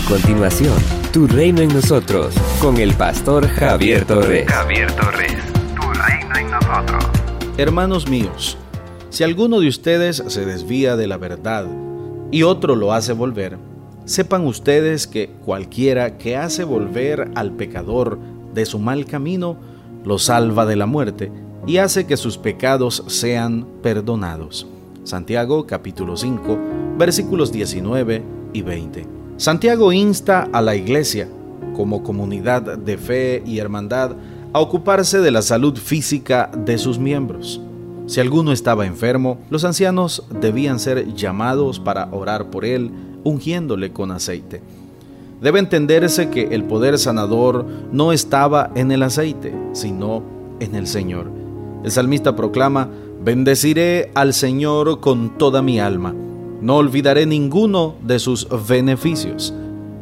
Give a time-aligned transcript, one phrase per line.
[0.00, 0.74] A continuación,
[1.12, 4.50] Tu Reino en Nosotros, con el pastor Javier Torres.
[4.50, 5.36] Javier Torres,
[5.74, 7.04] Tu Reino en Nosotros.
[7.58, 8.56] Hermanos míos,
[9.10, 11.66] si alguno de ustedes se desvía de la verdad
[12.30, 13.58] y otro lo hace volver,
[14.04, 18.18] sepan ustedes que cualquiera que hace volver al pecador
[18.54, 19.58] de su mal camino,
[20.04, 21.30] lo salva de la muerte
[21.66, 24.66] y hace que sus pecados sean perdonados.
[25.04, 26.58] Santiago capítulo 5
[26.96, 28.22] versículos 19
[28.52, 29.19] y 20.
[29.40, 31.26] Santiago insta a la iglesia,
[31.74, 34.10] como comunidad de fe y hermandad,
[34.52, 37.58] a ocuparse de la salud física de sus miembros.
[38.04, 42.90] Si alguno estaba enfermo, los ancianos debían ser llamados para orar por él,
[43.24, 44.60] ungiéndole con aceite.
[45.40, 50.22] Debe entenderse que el poder sanador no estaba en el aceite, sino
[50.60, 51.30] en el Señor.
[51.82, 52.90] El salmista proclama,
[53.24, 56.14] Bendeciré al Señor con toda mi alma,
[56.60, 59.52] no olvidaré ninguno de sus beneficios.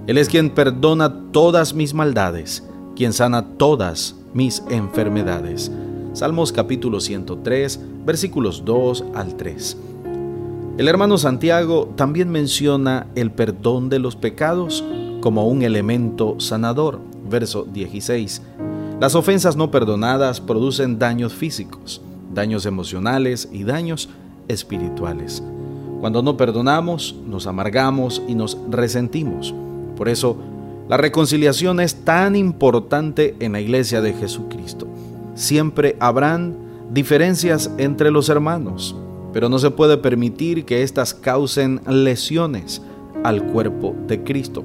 [0.06, 2.64] Él es quien perdona todas mis maldades,
[2.96, 5.70] quien sana todas mis enfermedades.
[6.12, 9.76] Salmos capítulo 103, versículos 2 al 3.
[10.78, 14.84] El hermano Santiago también menciona el perdón de los pecados
[15.20, 17.00] como un elemento sanador.
[17.28, 18.42] Verso 16.
[19.00, 22.00] Las ofensas no perdonadas producen daños físicos
[22.32, 24.08] daños emocionales y daños
[24.48, 25.42] espirituales.
[26.00, 29.54] Cuando no perdonamos, nos amargamos y nos resentimos.
[29.96, 30.36] Por eso,
[30.88, 34.86] la reconciliación es tan importante en la iglesia de Jesucristo.
[35.34, 36.56] Siempre habrán
[36.90, 38.96] diferencias entre los hermanos,
[39.32, 42.80] pero no se puede permitir que éstas causen lesiones
[43.24, 44.64] al cuerpo de Cristo.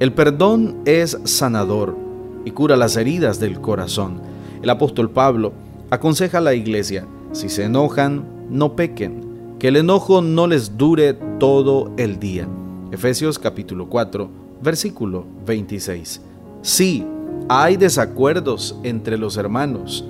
[0.00, 1.96] El perdón es sanador
[2.44, 4.20] y cura las heridas del corazón.
[4.62, 5.52] El apóstol Pablo
[5.90, 9.23] aconseja a la iglesia, si se enojan, no pequen,
[9.64, 12.46] que el enojo no les dure todo el día.
[12.92, 14.28] Efesios capítulo 4,
[14.62, 16.20] versículo 26.
[16.60, 17.02] Sí,
[17.48, 20.04] hay desacuerdos entre los hermanos,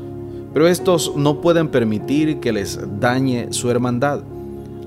[0.52, 4.24] pero estos no pueden permitir que les dañe su hermandad.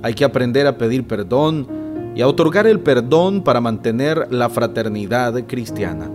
[0.01, 1.65] Hay que aprender a pedir perdón
[2.13, 6.11] y a otorgar el perdón para mantener la fraternidad cristiana.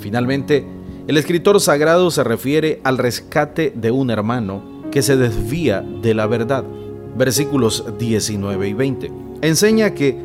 [0.00, 0.66] Finalmente,
[1.06, 4.60] el escritor sagrado se refiere al rescate de un hermano
[4.90, 6.64] que se desvía de la verdad.
[7.16, 9.12] Versículos 19 y 20.
[9.42, 10.18] Enseña que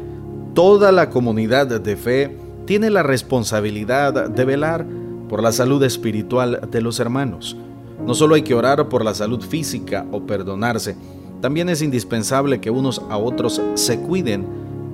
[0.53, 4.85] toda la comunidad de fe tiene la responsabilidad de velar
[5.29, 7.57] por la salud espiritual de los hermanos.
[8.05, 10.95] No solo hay que orar por la salud física o perdonarse,
[11.41, 14.45] también es indispensable que unos a otros se cuiden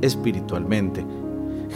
[0.02, 1.06] espiritualmente.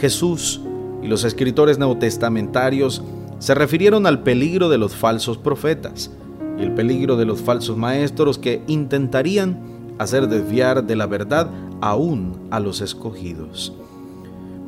[0.00, 0.60] Jesús
[1.02, 3.02] y los escritores neotestamentarios
[3.38, 6.10] se refirieron al peligro de los falsos profetas
[6.58, 11.50] y el peligro de los falsos maestros que intentarían hacer desviar de la verdad
[11.80, 13.72] aún a los escogidos.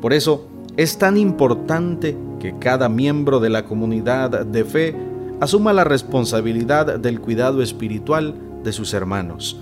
[0.01, 0.47] Por eso
[0.77, 4.95] es tan importante que cada miembro de la comunidad de fe
[5.39, 9.59] asuma la responsabilidad del cuidado espiritual de sus hermanos.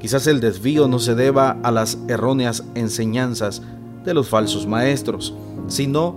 [0.00, 3.62] Quizás el desvío no se deba a las erróneas enseñanzas
[4.04, 5.34] de los falsos maestros,
[5.66, 6.16] sino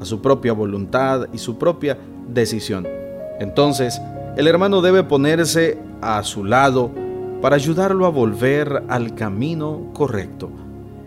[0.00, 1.98] a su propia voluntad y su propia
[2.28, 2.86] decisión.
[3.40, 4.00] Entonces,
[4.36, 6.90] el hermano debe ponerse a su lado
[7.42, 10.48] para ayudarlo a volver al camino correcto.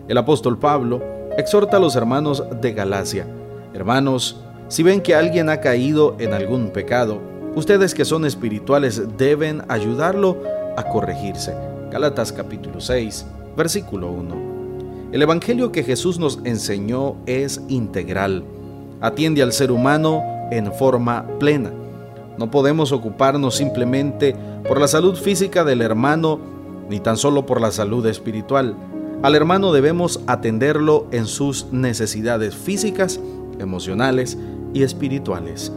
[0.06, 1.02] El apóstol Pablo
[1.36, 3.26] exhorta a los hermanos de Galacia,
[3.74, 7.20] hermanos, si ven que alguien ha caído en algún pecado,
[7.56, 10.36] ustedes que son espirituales deben ayudarlo
[10.76, 11.54] a corregirse.
[11.90, 13.26] Galatas capítulo 6,
[13.56, 15.10] versículo 1.
[15.10, 18.44] El Evangelio que Jesús nos enseñó es integral
[19.00, 21.70] atiende al ser humano en forma plena.
[22.38, 24.36] No podemos ocuparnos simplemente
[24.66, 26.38] por la salud física del hermano,
[26.88, 28.76] ni tan solo por la salud espiritual.
[29.22, 33.18] Al hermano debemos atenderlo en sus necesidades físicas,
[33.58, 34.36] emocionales
[34.74, 35.72] y espirituales.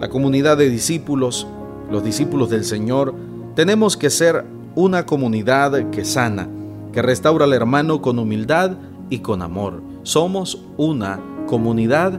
[0.00, 1.46] La comunidad de discípulos,
[1.90, 3.14] los discípulos del Señor,
[3.54, 4.44] tenemos que ser
[4.74, 6.48] una comunidad que sana,
[6.92, 8.72] que restaura al hermano con humildad
[9.08, 9.82] y con amor.
[10.02, 12.18] Somos una comunidad